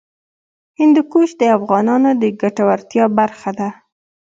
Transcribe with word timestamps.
هندوکش 0.79 1.29
د 1.41 1.43
افغانانو 1.57 2.09
د 2.21 2.23
ګټورتیا 2.41 3.05
برخه 3.19 3.51
ده. 3.59 3.69